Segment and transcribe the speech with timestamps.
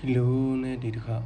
[0.00, 1.16] ဒီလိုနဲ့ဒီတစ်ခါ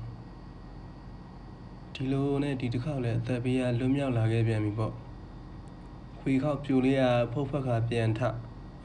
[1.94, 4.92] ဒီလိုနဲ့ဒီတစ်ခါလည်းအသက်ဘေးကလွတ်မြောက်လာခဲ့ပြန်ပြီပေါ့
[6.20, 8.20] ခွေခောက်ပြူလေးကဖုတ်ဖက်ကပြန်ထ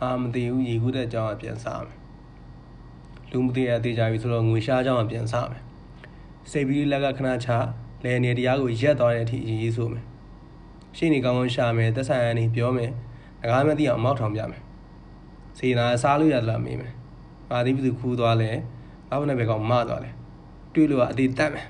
[0.01, 1.97] အာမသိဘူးရေကူးတဲ့အကြောင်းကပြန်စားမယ်
[3.31, 5.63] လူမသိရသေးကြပြီဆိုတော့ငွေရှားအကြောင်းကပြန်စားမယ်
[6.51, 7.49] စိတ်ပြီးလက်ကခဏချ
[8.03, 10.05] လဲနေတရားကိုရက်သွားတဲ့အထိရေးဆိုမယ်
[10.97, 12.91] ရှင်းနေကောင်းကောင်းရှာမယ်သက်ဆိုင်ရာနေပြောမယ်
[13.41, 14.61] ငကားမသိအောင်မောက်ထောင်ပြမယ်
[15.57, 16.93] စေနာစားလို့ရသလားမေးမယ်
[17.49, 18.51] ပါတိဘသူခူးသွားလဲ
[19.09, 20.11] ဘာနဲ့ပဲကောင်မသွားလဲ
[20.73, 21.67] တွေးလို့ကအသေးတက်မယ်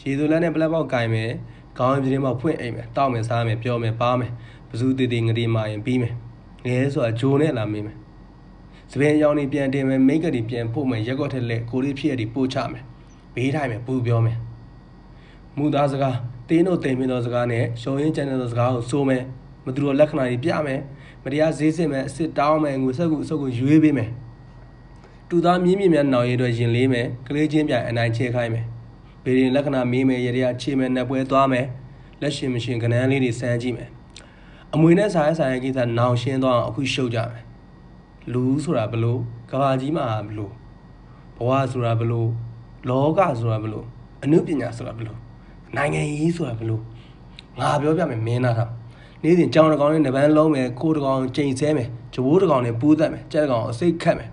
[0.00, 1.30] ရေသူလန်းနဲ့ပလက်ပေါက်ကင်မယ်
[1.78, 4.32] ခေါင်းပြင်းပေါက်ဖွင့်အိမ်မယ်တောက်မယ်စားမယ်ပြောမယ်ပါမယ်
[4.70, 6.14] ဘဇူတည်တည်ငရီမာရင်ပြီးမယ်
[6.66, 7.96] ငဲဆိုတာဂျိုနဲ့လာမေးမယ်
[8.92, 12.84] စပင်းအကြောင်းနေပြန်တင်မယ်မိတ်ကလေးပြန်ပို့မယ်ရက်ကွက်ထက်လက်ကိုလေးဖြစ်ရည်ပို့ချမယ်
[13.34, 14.38] ဘေးထိုင်မယ်ပူပြောမယ်
[15.56, 16.16] မူသားစကား
[16.48, 19.22] တင်းတို့တိမ်မင်းသောစကားနဲ့ရှုံရင်းကျန်တဲ့စကားကိုစိုးမယ်
[19.64, 20.80] မသူတို့လက္ခဏာတွေပြမယ်
[21.24, 24.10] မတရားဈေးစစ်မယ်အစ်စ်တောင်းမယ်ငွေဆက်ကူအစုပ်ကိုရွေးပေးမယ်
[25.30, 28.66] တူသားမြင်းမြင့်များနောင်ရည်တွေရင်လေးမယ်ကလေးချင်းပြန်အနိုင်ချဲခိုင်းမယ်
[29.24, 31.66] ဘေးရင်လက္ခဏာမေးမယ်ရရချေမယ်နှပွဲသွားမယ်
[32.20, 33.88] လက်ရှင်မရှင်ကနန်းလေးတွေစမ်းကြည့်မယ်
[34.74, 37.44] အမွေနဲ့ဆိုင်ဆိုင်ကိစ္စနောင်ရှင်းသွားအောင်အခုရှုပ်ကြမယ်
[38.32, 40.52] လူဆိုတာဘလို့ကဘာကြီးမှာဘလို့
[41.36, 42.28] ဘဝဆိုတာဘလို့
[42.88, 43.86] လောကဆိုတာဘလို့
[44.24, 45.18] အနုပညာဆိုတာဘလို့
[45.76, 46.82] နိုင်ငံရေးဆိုတာဘလို့
[47.60, 48.70] ငါပြောပြမယ်မင်းသားထား
[49.22, 54.30] နေ့စဉ်ကြောင်တကောင်နဲ့နပန်းလုံးမယ်ခိုးတကောင်ချိန်ဆဲမယ်ဂျဘိုးတကောင်နဲ့ပူးသက်မယ်ကြက်တကောင်အစိတ်ခတ်မယ်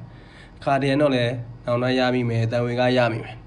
[0.66, 1.34] ခါတည်းတော့လည်း
[1.66, 3.38] နောင်နှရမိမယ်တန်ဝင်ကားရမိမယ်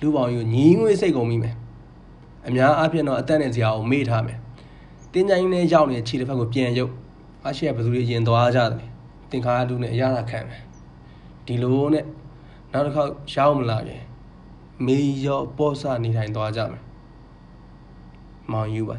[0.00, 1.54] လူပေါင်းယူညီငွေစိတ်ကုန်မိမယ်
[2.46, 4.38] အများအားဖြင့်တော့အသက်နဲ့ဇရာကိုမေ့ထားမယ်
[5.12, 6.92] တင်းကြိုင်းနဲ့ရောက်နေတဲ့ခြေတစ်ဖက်ကိုပြန်ရုပ်
[7.46, 8.70] အရှိရဘယ်သူတွေရင်သွားကြတယ်
[9.30, 10.62] တင်ခါတူနဲ့အရသာခံမယ်
[11.46, 12.04] ဒီလိုနဲ့
[12.72, 14.02] နောက်တစ်ခေါက်ရောက်မလာခင်
[14.86, 16.82] မေရောပေါ့ဆနေထိုင်သွားကြမယ်
[18.52, 18.96] မောင်ယူပါ